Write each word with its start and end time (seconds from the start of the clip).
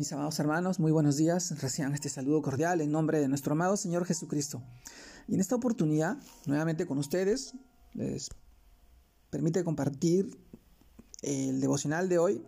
Mis 0.00 0.14
amados 0.14 0.40
hermanos, 0.40 0.80
muy 0.80 0.92
buenos 0.92 1.18
días. 1.18 1.60
Reciban 1.60 1.92
este 1.92 2.08
saludo 2.08 2.40
cordial 2.40 2.80
en 2.80 2.90
nombre 2.90 3.20
de 3.20 3.28
nuestro 3.28 3.52
amado 3.52 3.76
Señor 3.76 4.06
Jesucristo. 4.06 4.62
Y 5.28 5.34
en 5.34 5.40
esta 5.40 5.56
oportunidad, 5.56 6.16
nuevamente 6.46 6.86
con 6.86 6.96
ustedes, 6.96 7.52
les 7.92 8.30
permite 9.28 9.62
compartir 9.62 10.38
el 11.20 11.60
devocional 11.60 12.08
de 12.08 12.16
hoy, 12.16 12.42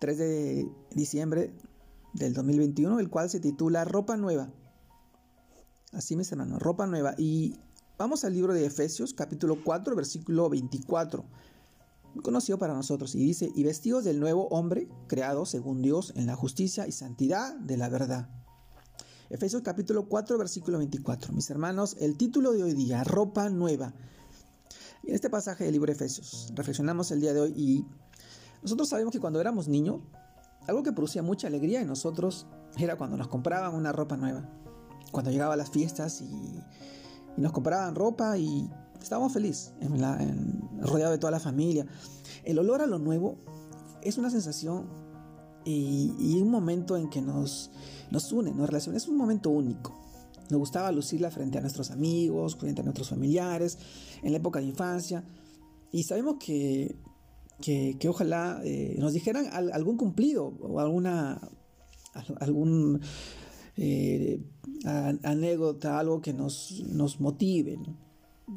3 0.00 0.18
de 0.18 0.68
diciembre 0.90 1.54
del 2.14 2.34
2021, 2.34 2.98
el 2.98 3.10
cual 3.10 3.30
se 3.30 3.38
titula 3.38 3.84
Ropa 3.84 4.16
Nueva. 4.16 4.50
Así, 5.92 6.16
mis 6.16 6.32
hermanos, 6.32 6.58
ropa 6.60 6.84
nueva. 6.88 7.14
Y 7.16 7.60
vamos 7.96 8.24
al 8.24 8.34
libro 8.34 8.54
de 8.54 8.66
Efesios, 8.66 9.14
capítulo 9.14 9.62
4, 9.62 9.94
versículo 9.94 10.50
24 10.50 11.24
conocido 12.22 12.58
para 12.58 12.74
nosotros, 12.74 13.14
y 13.14 13.18
dice, 13.18 13.50
y 13.54 13.64
vestidos 13.64 14.04
del 14.04 14.20
nuevo 14.20 14.48
hombre, 14.48 14.88
creado 15.06 15.46
según 15.46 15.82
Dios 15.82 16.12
en 16.16 16.26
la 16.26 16.36
justicia 16.36 16.86
y 16.86 16.92
santidad 16.92 17.54
de 17.56 17.76
la 17.76 17.88
verdad. 17.88 18.28
Efesios 19.30 19.62
capítulo 19.62 20.08
4, 20.08 20.38
versículo 20.38 20.78
24. 20.78 21.32
Mis 21.32 21.48
hermanos, 21.50 21.96
el 22.00 22.16
título 22.16 22.52
de 22.52 22.64
hoy 22.64 22.74
día, 22.74 23.04
ropa 23.04 23.48
nueva. 23.48 23.94
En 25.04 25.14
este 25.14 25.30
pasaje 25.30 25.64
del 25.64 25.72
libro 25.72 25.86
de 25.86 25.92
Efesios, 25.92 26.52
reflexionamos 26.54 27.10
el 27.12 27.20
día 27.20 27.32
de 27.32 27.40
hoy 27.40 27.52
y 27.56 27.86
nosotros 28.62 28.88
sabemos 28.88 29.12
que 29.12 29.20
cuando 29.20 29.40
éramos 29.40 29.68
niños, 29.68 30.00
algo 30.66 30.82
que 30.82 30.92
producía 30.92 31.22
mucha 31.22 31.46
alegría 31.46 31.80
en 31.80 31.86
nosotros 31.86 32.46
era 32.76 32.96
cuando 32.96 33.16
nos 33.16 33.28
compraban 33.28 33.74
una 33.74 33.92
ropa 33.92 34.16
nueva. 34.16 34.48
Cuando 35.10 35.30
llegaba 35.30 35.54
a 35.54 35.56
las 35.56 35.70
fiestas 35.70 36.20
y, 36.20 36.60
nos 37.36 37.52
compraban 37.52 37.94
ropa 37.94 38.36
y 38.36 38.68
estábamos 39.02 39.32
felices, 39.32 39.72
en 39.80 40.00
rodeado 40.80 41.12
de 41.12 41.18
toda 41.18 41.30
la 41.30 41.40
familia. 41.40 41.86
El 42.44 42.58
olor 42.58 42.82
a 42.82 42.86
lo 42.86 42.98
nuevo 42.98 43.38
es 44.02 44.18
una 44.18 44.30
sensación 44.30 44.86
y, 45.64 46.40
un 46.40 46.50
momento 46.50 46.96
en 46.96 47.10
que 47.10 47.20
nos, 47.20 47.70
nos 48.10 48.32
une, 48.32 48.52
nos 48.52 48.66
relaciona. 48.66 48.96
Es 48.96 49.08
un 49.08 49.16
momento 49.16 49.50
único. 49.50 49.98
Nos 50.50 50.58
gustaba 50.58 50.90
lucirla 50.90 51.30
frente 51.30 51.58
a 51.58 51.60
nuestros 51.60 51.90
amigos, 51.90 52.56
frente 52.56 52.80
a 52.80 52.84
nuestros 52.84 53.10
familiares, 53.10 53.78
en 54.22 54.32
la 54.32 54.38
época 54.38 54.58
de 54.58 54.66
infancia. 54.66 55.24
Y 55.92 56.02
sabemos 56.04 56.36
que, 56.40 56.96
que, 57.60 58.08
ojalá 58.08 58.60
eh, 58.64 58.96
nos 58.98 59.12
dijeran 59.12 59.46
algún 59.52 59.96
cumplido 59.96 60.46
o 60.46 60.80
alguna 60.80 61.40
algún 62.40 63.00
eh, 63.76 64.42
anécdota, 64.84 65.98
algo 65.98 66.20
que 66.20 66.32
nos, 66.32 66.82
nos 66.88 67.20
motive. 67.20 67.78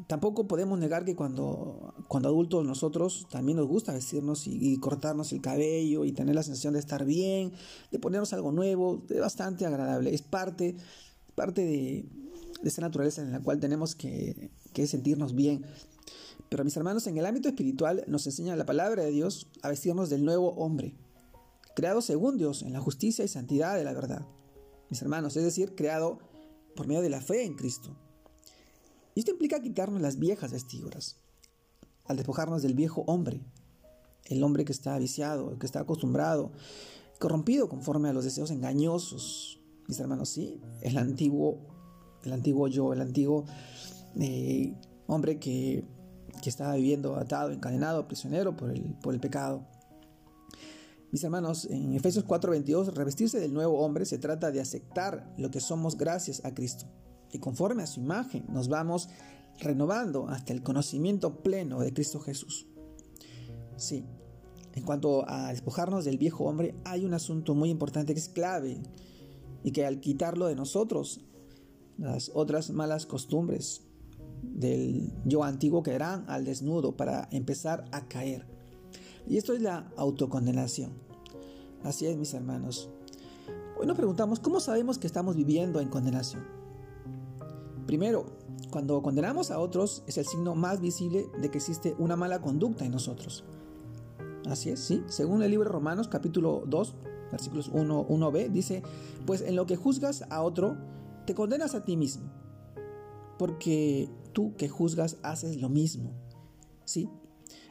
Tampoco 0.08 0.48
podemos 0.48 0.78
negar 0.78 1.04
que 1.04 1.14
cuando, 1.14 1.94
cuando 2.08 2.28
adultos 2.28 2.66
nosotros 2.66 3.28
también 3.30 3.58
nos 3.58 3.68
gusta 3.68 3.92
vestirnos 3.92 4.46
y, 4.48 4.76
cortarnos 4.78 5.32
el 5.32 5.40
cabello 5.40 6.04
y 6.04 6.12
tener 6.12 6.34
la 6.34 6.42
sensación 6.42 6.74
de 6.74 6.80
estar 6.80 7.04
bien, 7.04 7.52
de 7.92 7.98
ponernos 8.00 8.32
algo 8.32 8.50
nuevo, 8.50 9.04
es 9.08 9.20
bastante 9.20 9.66
agradable, 9.66 10.12
es 10.12 10.22
parte, 10.22 10.74
parte 11.36 11.64
de, 11.64 12.06
esa 12.64 12.80
naturaleza 12.80 13.22
en 13.22 13.30
la 13.30 13.40
cual 13.40 13.60
tenemos 13.60 13.94
que, 13.94 14.50
que 14.72 14.86
sentirnos 14.88 15.34
bien. 15.34 15.64
Pero 16.48 16.64
mis 16.64 16.76
hermanos, 16.76 17.06
en 17.06 17.16
el 17.16 17.26
ámbito 17.26 17.48
espiritual 17.48 18.04
nos 18.08 18.26
enseña 18.26 18.56
la 18.56 18.66
palabra 18.66 19.04
de 19.04 19.10
Dios 19.12 19.46
a 19.62 19.68
vestirnos 19.68 20.10
del 20.10 20.24
nuevo 20.24 20.54
hombre, 20.54 20.94
creado 21.76 22.00
según 22.00 22.36
Dios 22.36 22.62
en 22.62 22.72
la 22.72 22.80
justicia 22.80 23.24
y 23.24 23.28
santidad 23.28 23.76
de 23.76 23.84
la 23.84 23.92
verdad. 23.92 24.26
Mis 24.90 25.02
hermanos, 25.02 25.36
es 25.36 25.44
decir, 25.44 25.76
creado 25.76 26.18
por 26.74 26.88
medio 26.88 27.00
de 27.00 27.10
la 27.10 27.20
fe 27.20 27.44
en 27.44 27.54
Cristo. 27.54 27.96
Y 29.14 29.20
esto 29.20 29.30
implica 29.30 29.60
quitarnos 29.60 30.00
las 30.00 30.18
viejas 30.18 30.52
vestiduras, 30.52 31.16
al 32.04 32.16
despojarnos 32.16 32.62
del 32.62 32.74
viejo 32.74 33.04
hombre, 33.06 33.40
el 34.24 34.42
hombre 34.42 34.64
que 34.64 34.72
está 34.72 34.98
viciado, 34.98 35.56
que 35.58 35.66
está 35.66 35.80
acostumbrado, 35.80 36.50
corrompido 37.20 37.68
conforme 37.68 38.08
a 38.08 38.12
los 38.12 38.24
deseos 38.24 38.50
engañosos. 38.50 39.60
Mis 39.86 40.00
hermanos, 40.00 40.30
sí, 40.30 40.60
el 40.82 40.98
antiguo, 40.98 41.60
el 42.24 42.32
antiguo 42.32 42.66
yo, 42.66 42.92
el 42.92 43.00
antiguo 43.00 43.44
eh, 44.18 44.74
hombre 45.06 45.38
que, 45.38 45.84
que 46.42 46.50
estaba 46.50 46.74
viviendo 46.74 47.14
atado, 47.14 47.52
encadenado, 47.52 48.08
prisionero 48.08 48.56
por 48.56 48.70
el, 48.70 48.96
por 49.00 49.14
el 49.14 49.20
pecado. 49.20 49.64
Mis 51.12 51.22
hermanos, 51.22 51.66
en 51.66 51.94
Efesios 51.94 52.24
4:22, 52.26 52.92
revestirse 52.94 53.38
del 53.38 53.54
nuevo 53.54 53.78
hombre 53.78 54.06
se 54.06 54.18
trata 54.18 54.50
de 54.50 54.60
aceptar 54.60 55.32
lo 55.38 55.52
que 55.52 55.60
somos 55.60 55.96
gracias 55.96 56.44
a 56.44 56.52
Cristo 56.52 56.86
y 57.34 57.40
conforme 57.40 57.82
a 57.82 57.86
su 57.86 58.00
imagen 58.00 58.44
nos 58.48 58.68
vamos 58.68 59.08
renovando 59.58 60.28
hasta 60.28 60.52
el 60.52 60.62
conocimiento 60.62 61.42
pleno 61.42 61.80
de 61.80 61.92
Cristo 61.92 62.20
Jesús. 62.20 62.66
Sí, 63.76 64.04
en 64.74 64.84
cuanto 64.84 65.28
a 65.28 65.50
despojarnos 65.50 66.04
del 66.04 66.16
viejo 66.16 66.44
hombre, 66.44 66.76
hay 66.84 67.04
un 67.04 67.12
asunto 67.12 67.54
muy 67.54 67.70
importante 67.70 68.14
que 68.14 68.20
es 68.20 68.28
clave 68.28 68.80
y 69.64 69.72
que 69.72 69.84
al 69.84 70.00
quitarlo 70.00 70.46
de 70.46 70.54
nosotros, 70.54 71.20
las 71.98 72.30
otras 72.34 72.70
malas 72.70 73.04
costumbres 73.04 73.82
del 74.42 75.12
yo 75.24 75.42
antiguo 75.42 75.82
quedarán 75.82 76.24
al 76.28 76.44
desnudo 76.44 76.96
para 76.96 77.28
empezar 77.32 77.84
a 77.90 78.06
caer. 78.06 78.46
Y 79.26 79.38
esto 79.38 79.54
es 79.54 79.60
la 79.60 79.90
autocondenación. 79.96 80.92
Así 81.82 82.06
es, 82.06 82.16
mis 82.16 82.32
hermanos. 82.34 82.90
Hoy 83.78 83.86
nos 83.86 83.96
preguntamos, 83.96 84.38
¿cómo 84.38 84.60
sabemos 84.60 84.98
que 84.98 85.06
estamos 85.06 85.34
viviendo 85.34 85.80
en 85.80 85.88
condenación? 85.88 86.63
Primero, 87.94 88.26
cuando 88.72 89.00
condenamos 89.02 89.52
a 89.52 89.60
otros 89.60 90.02
es 90.08 90.18
el 90.18 90.26
signo 90.26 90.56
más 90.56 90.80
visible 90.80 91.28
de 91.40 91.48
que 91.48 91.58
existe 91.58 91.94
una 91.96 92.16
mala 92.16 92.42
conducta 92.42 92.84
en 92.84 92.90
nosotros. 92.90 93.44
Así 94.46 94.70
es, 94.70 94.80
sí. 94.80 95.04
Según 95.06 95.44
el 95.44 95.52
libro 95.52 95.68
de 95.68 95.74
Romanos 95.74 96.08
capítulo 96.08 96.64
2, 96.66 96.96
versículos 97.30 97.70
1, 97.72 98.08
1b, 98.08 98.50
dice, 98.50 98.82
pues 99.26 99.42
en 99.42 99.54
lo 99.54 99.66
que 99.66 99.76
juzgas 99.76 100.24
a 100.28 100.42
otro, 100.42 100.76
te 101.24 101.36
condenas 101.36 101.76
a 101.76 101.84
ti 101.84 101.96
mismo, 101.96 102.32
porque 103.38 104.10
tú 104.32 104.56
que 104.56 104.68
juzgas 104.68 105.18
haces 105.22 105.62
lo 105.62 105.68
mismo. 105.68 106.10
¿Sí? 106.84 107.08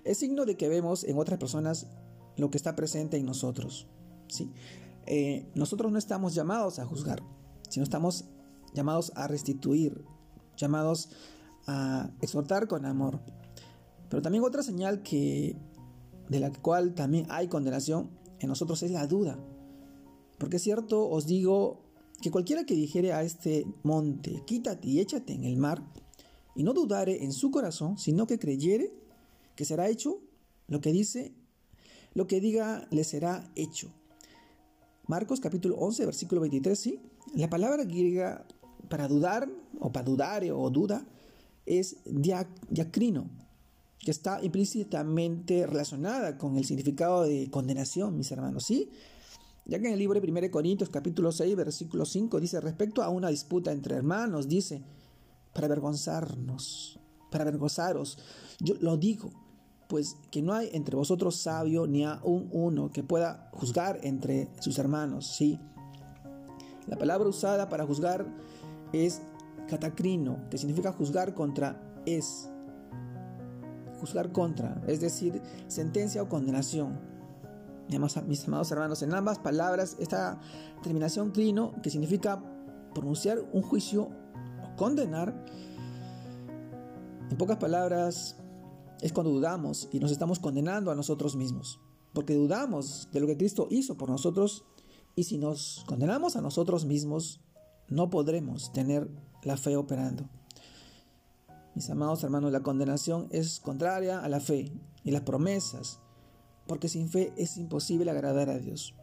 Es 0.06 0.19
signo 0.19 0.45
de 0.45 0.56
que 0.56 0.69
vemos 0.69 1.03
en 1.03 1.17
otras 1.17 1.38
personas 1.38 1.88
lo 2.38 2.50
que 2.50 2.56
está 2.56 2.78
presente 2.78 3.17
en 3.17 3.25
nosotros. 3.25 3.88
¿Sí? 4.29 4.53
Eh, 5.06 5.51
nosotros 5.53 5.91
no 5.91 5.97
estamos 5.97 6.33
llamados 6.33 6.79
a 6.79 6.85
juzgar, 6.85 7.22
sino 7.67 7.83
estamos 7.83 8.23
llamados 8.73 9.12
a 9.16 9.28
restituir, 9.28 10.06
llamados 10.58 11.09
a 11.68 12.12
exhortar 12.22 12.68
con 12.68 12.86
amor. 12.86 13.19
Pero 14.09 14.22
también 14.22 14.44
otra 14.44 14.64
señal 14.64 15.02
que 15.02 15.56
de 16.30 16.40
la 16.40 16.52
cual 16.52 16.94
también 16.94 17.25
hay 17.30 17.47
condenación 17.47 18.09
en 18.40 18.50
nosotros 18.50 18.84
es 18.84 18.92
la 18.92 19.08
duda. 19.08 19.38
Porque 20.38 20.58
es 20.58 20.63
cierto, 20.63 21.09
os 21.09 21.25
digo 21.25 21.84
que 22.22 22.31
cualquiera 22.31 22.66
que 22.66 22.75
dijere 22.75 23.13
a 23.13 23.24
este 23.24 23.66
monte, 23.84 24.44
quítate 24.46 24.88
y 24.88 25.00
échate 25.00 25.34
en 25.34 25.44
el 25.44 25.58
mar, 25.58 25.84
y 26.56 26.63
no 26.63 26.74
dudare 26.74 27.24
en 27.24 27.34
su 27.34 27.52
corazón, 27.52 27.97
sino 27.97 28.28
que 28.28 28.40
creyere 28.40 28.94
que 29.56 29.66
será 29.66 29.90
hecho 29.90 30.19
lo 30.68 30.81
que 30.81 30.92
dice, 30.92 31.34
lo 32.13 32.28
que 32.28 32.40
diga 32.40 32.88
le 32.92 33.03
será 33.03 33.52
hecho. 33.56 33.92
Marcos 35.08 35.40
capítulo 35.40 35.75
11, 35.78 36.06
versículo 36.06 36.42
23, 36.42 36.80
sí. 36.80 37.00
La 37.34 37.50
palabra 37.50 37.84
griega 37.84 38.46
para 38.89 39.07
dudar, 39.07 39.49
o 39.79 39.91
para 39.91 40.05
dudar 40.05 40.44
o 40.51 40.69
duda, 40.69 41.05
es 41.66 41.97
diacrino, 42.05 43.29
que 43.99 44.11
está 44.11 44.44
implícitamente 44.44 45.66
relacionada 45.66 46.38
con 46.38 46.57
el 46.57 46.66
significado 46.66 47.23
de 47.23 47.49
condenación, 47.49 48.17
mis 48.17 48.31
hermanos, 48.31 48.66
¿sí? 48.66 48.91
Ya 49.66 49.79
que 49.79 49.88
en 49.88 49.94
el 49.94 49.99
libro 49.99 50.19
de 50.19 50.29
1 50.29 50.51
Corintios 50.51 50.89
capítulo 50.89 51.31
6, 51.31 51.55
versículo 51.55 52.05
5 52.05 52.39
dice, 52.41 52.59
respecto 52.59 53.01
a 53.01 53.09
una 53.09 53.29
disputa 53.29 53.71
entre 53.71 53.95
hermanos, 53.95 54.49
dice, 54.49 54.83
para 55.53 55.67
avergonzarnos, 55.67 57.00
para 57.31 57.44
avergonzaros, 57.44 58.17
yo 58.59 58.75
lo 58.81 58.97
digo, 58.97 59.31
pues 59.88 60.17
que 60.31 60.41
no 60.41 60.53
hay 60.53 60.69
entre 60.73 60.95
vosotros 60.97 61.38
sabio 61.38 61.88
ni 61.88 62.03
aún 62.03 62.50
uno 62.51 62.91
que 62.91 63.03
pueda 63.03 63.50
juzgar 63.53 64.00
entre 64.03 64.50
sus 64.59 64.77
hermanos, 64.79 65.27
¿sí? 65.38 65.59
La 66.88 66.97
palabra 66.97 67.29
usada 67.29 67.69
para 67.69 67.86
juzgar 67.86 68.25
es 68.94 69.22
catacrino, 69.68 70.38
que 70.50 70.57
significa 70.57 70.94
juzgar 70.94 71.34
contra 71.34 72.01
es. 72.06 72.50
Juzgar 74.00 74.31
contra, 74.31 74.81
es 74.88 75.01
decir, 75.01 75.42
sentencia 75.68 76.22
o 76.22 76.30
condenación. 76.30 77.00
Mis 78.28 78.48
amados 78.48 78.72
hermanos, 78.72 79.01
en 79.01 79.13
ambas 79.13 79.40
palabras, 79.40 79.98
esta 80.00 80.40
terminación 80.81 81.31
clino, 81.31 81.74
que 81.81 81.90
significa 81.90 82.42
pronunciar 82.94 83.40
un 83.51 83.62
juicio 83.62 84.04
o 84.04 84.75
condenar, 84.78 85.46
en 87.30 87.38
pocas 87.38 87.57
palabras, 87.57 88.38
es 89.01 89.12
cuando 89.12 89.31
dudamos 89.31 89.89
y 89.92 90.00
nos 90.00 90.12
estamos 90.12 90.39
condenando 90.39 90.92
a 90.92 90.96
nosotros 90.96 91.36
mismos. 91.36 91.80
Porque 92.13 92.36
dudamos 92.36 93.10
de 93.12 93.19
lo 93.19 93.28
que 93.28 93.38
Cristo 93.38 93.68
hizo 93.69 93.98
por 93.98 94.10
nosotros 94.10 94.66
y 95.16 95.24
si 95.24 95.38
nos 95.38 95.84
condenamos 95.88 96.36
a 96.36 96.42
nosotros 96.42 96.86
mismos, 96.86 97.42
no 97.89 98.09
podremos 98.09 98.71
tener 98.74 99.09
la 99.44 99.57
fe 99.57 99.75
operando. 99.75 100.30
Mis 101.75 101.89
amados 101.89 102.24
hermanos, 102.24 102.51
la 102.51 102.62
condenación 102.62 103.27
es 103.31 103.59
contraria 103.59 104.19
a 104.19 104.30
la 104.30 104.39
fe 104.39 104.71
y 105.03 105.12
las 105.12 105.21
promesas, 105.21 106.00
porque 106.68 106.88
sin 106.88 107.09
fe 107.09 107.33
es 107.35 107.57
imposible 107.57 108.12
agradar 108.12 108.50
a 108.50 108.59
Dios. 108.59 108.95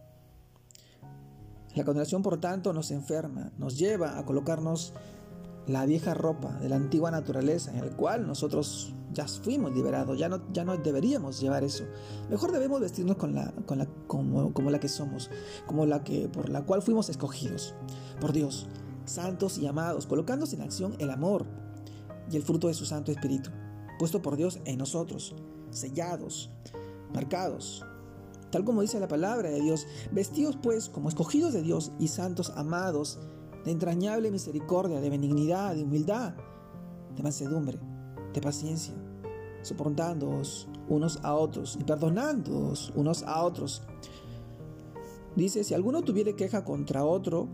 La 1.75 1.85
condenación, 1.85 2.23
por 2.23 2.41
tanto, 2.41 2.73
nos 2.73 2.91
enferma, 2.91 3.53
nos 3.59 3.79
lleva 3.79 4.19
a 4.19 4.25
colocarnos 4.25 4.93
la 5.73 5.87
vieja 5.87 6.15
ropa 6.15 6.53
de 6.61 6.69
la 6.69 6.77
antigua 6.77 7.11
naturaleza 7.11 7.71
en 7.71 7.79
el 7.79 7.91
cual 7.91 8.27
nosotros 8.27 8.95
ya 9.13 9.27
fuimos 9.27 9.73
liberados, 9.73 10.19
ya 10.19 10.29
no, 10.29 10.41
ya 10.53 10.65
no 10.65 10.77
deberíamos 10.77 11.41
llevar 11.41 11.65
eso. 11.65 11.85
Mejor 12.29 12.53
debemos 12.53 12.81
vestirnos 12.81 13.17
con 13.17 13.35
la, 13.35 13.53
con 13.67 13.79
la, 13.79 13.87
como, 14.07 14.53
como 14.53 14.71
la 14.71 14.81
que 14.81 14.89
somos, 14.89 15.31
como 15.67 15.87
la 15.87 16.03
que, 16.05 16.29
por 16.29 16.49
la 16.49 16.63
cual 16.63 16.83
fuimos 16.83 17.09
escogidos 17.09 17.75
por 18.21 18.33
Dios, 18.33 18.67
santos 19.05 19.59
y 19.59 19.67
amados, 19.67 20.07
colocándose 20.07 20.57
en 20.57 20.63
acción 20.63 20.95
el 20.99 21.11
amor 21.11 21.47
y 22.31 22.37
el 22.37 22.43
fruto 22.43 22.69
de 22.69 22.75
su 22.75 22.85
Santo 22.85 23.11
Espíritu, 23.11 23.51
puesto 23.99 24.23
por 24.23 24.37
Dios 24.37 24.61
en 24.65 24.79
nosotros, 24.79 25.35
sellados, 25.71 26.51
marcados, 27.13 27.85
tal 28.51 28.65
como 28.65 28.83
dice 28.83 29.01
la 29.01 29.09
palabra 29.09 29.51
de 29.51 29.61
Dios, 29.61 29.87
vestidos 30.13 30.57
pues 30.61 30.89
como 30.89 31.09
escogidos 31.09 31.53
de 31.53 31.63
Dios 31.63 31.93
y 31.99 32.09
santos 32.09 32.53
amados, 32.57 33.19
de 33.65 33.71
entrañable 33.71 34.31
misericordia, 34.31 35.01
de 35.01 35.11
benignidad, 35.11 35.75
de 35.75 35.85
humildad, 35.85 36.35
de 37.15 37.23
mansedumbre, 37.23 37.79
de 38.33 38.41
paciencia, 38.41 38.95
soportándoos 39.62 40.69
unos 40.89 41.19
a 41.23 41.35
otros 41.35 41.77
y 41.81 41.85
perdonándoos 41.85 42.93
unos 42.95 43.23
a 43.23 43.43
otros. 43.43 43.83
Dice, 45.37 45.65
si 45.65 45.75
alguno 45.75 46.03
tuviere 46.03 46.35
queja 46.35 46.65
contra 46.65 47.05
otro, 47.05 47.49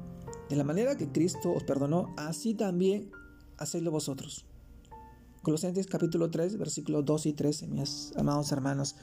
de 0.48 0.56
la 0.56 0.64
manera 0.64 0.96
que 0.96 1.10
Cristo 1.10 1.52
os 1.52 1.64
perdonó, 1.64 2.14
así 2.16 2.54
también 2.54 3.10
hacedlo 3.58 3.90
vosotros. 3.90 4.44
Colosenses 5.42 5.86
capítulo 5.86 6.30
3, 6.30 6.58
versículos 6.58 7.04
2 7.04 7.26
y 7.26 7.32
13, 7.32 7.68
mis 7.68 8.12
amados 8.16 8.50
hermanos. 8.52 8.96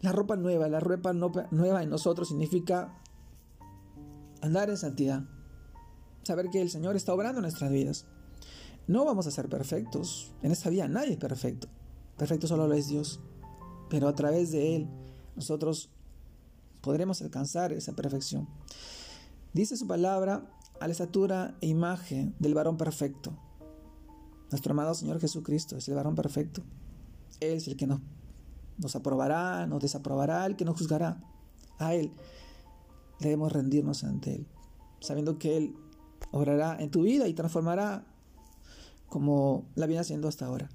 La 0.00 0.12
ropa 0.12 0.36
nueva, 0.36 0.68
la 0.68 0.80
ropa 0.80 1.12
nueva 1.12 1.82
en 1.82 1.90
nosotros 1.90 2.28
significa 2.28 2.96
andar 4.40 4.70
en 4.70 4.76
santidad. 4.76 5.24
Saber 6.28 6.50
que 6.50 6.60
el 6.60 6.68
Señor 6.68 6.94
está 6.94 7.14
obrando 7.14 7.38
en 7.38 7.44
nuestras 7.44 7.72
vidas. 7.72 8.04
No 8.86 9.06
vamos 9.06 9.26
a 9.26 9.30
ser 9.30 9.48
perfectos. 9.48 10.30
En 10.42 10.52
esta 10.52 10.68
vida 10.68 10.86
nadie 10.86 11.12
es 11.12 11.16
perfecto. 11.16 11.68
Perfecto 12.18 12.46
solo 12.46 12.68
lo 12.68 12.74
es 12.74 12.86
Dios. 12.86 13.18
Pero 13.88 14.08
a 14.08 14.14
través 14.14 14.52
de 14.52 14.76
Él 14.76 14.88
nosotros 15.36 15.88
podremos 16.82 17.22
alcanzar 17.22 17.72
esa 17.72 17.94
perfección. 17.94 18.46
Dice 19.54 19.78
su 19.78 19.86
palabra 19.86 20.46
a 20.78 20.86
la 20.86 20.92
estatura 20.92 21.56
e 21.62 21.68
imagen 21.68 22.34
del 22.38 22.52
varón 22.52 22.76
perfecto. 22.76 23.32
Nuestro 24.50 24.72
amado 24.72 24.92
Señor 24.92 25.20
Jesucristo 25.20 25.78
es 25.78 25.88
el 25.88 25.94
varón 25.94 26.14
perfecto. 26.14 26.62
Él 27.40 27.54
es 27.54 27.68
el 27.68 27.76
que 27.78 27.86
nos 27.86 28.00
nos 28.76 28.94
aprobará, 28.94 29.66
nos 29.66 29.80
desaprobará, 29.80 30.44
el 30.44 30.56
que 30.56 30.66
nos 30.66 30.76
juzgará. 30.76 31.22
A 31.78 31.94
Él 31.94 32.12
debemos 33.18 33.50
rendirnos 33.50 34.04
ante 34.04 34.34
Él, 34.34 34.46
sabiendo 35.00 35.38
que 35.38 35.56
Él 35.56 35.74
obrará 36.30 36.76
en 36.80 36.90
tu 36.90 37.02
vida 37.02 37.28
y 37.28 37.34
transformará 37.34 38.04
como 39.08 39.66
la 39.74 39.86
viene 39.86 40.00
haciendo 40.00 40.28
hasta 40.28 40.46
ahora. 40.46 40.68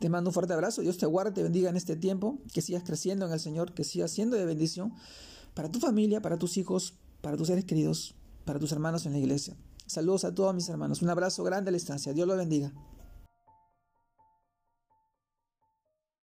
Te 0.00 0.08
mando 0.08 0.30
un 0.30 0.34
fuerte 0.34 0.52
abrazo, 0.52 0.82
Dios 0.82 0.98
te 0.98 1.06
guarde, 1.06 1.32
te 1.32 1.42
bendiga 1.42 1.70
en 1.70 1.76
este 1.76 1.96
tiempo, 1.96 2.38
que 2.52 2.62
sigas 2.62 2.82
creciendo 2.82 3.26
en 3.26 3.32
el 3.32 3.40
Señor, 3.40 3.72
que 3.74 3.84
sigas 3.84 4.10
siendo 4.10 4.36
de 4.36 4.44
bendición 4.44 4.92
para 5.54 5.70
tu 5.70 5.78
familia, 5.78 6.20
para 6.20 6.38
tus 6.38 6.56
hijos, 6.56 6.94
para 7.20 7.36
tus 7.36 7.46
seres 7.46 7.64
queridos, 7.64 8.14
para 8.44 8.58
tus 8.58 8.72
hermanos 8.72 9.06
en 9.06 9.12
la 9.12 9.18
iglesia. 9.18 9.56
Saludos 9.86 10.24
a 10.24 10.34
todos 10.34 10.54
mis 10.54 10.68
hermanos, 10.68 11.02
un 11.02 11.10
abrazo 11.10 11.44
grande 11.44 11.68
a 11.68 11.72
la 11.72 11.76
distancia, 11.76 12.12
Dios 12.12 12.26
los 12.26 12.36
bendiga. 12.36 12.72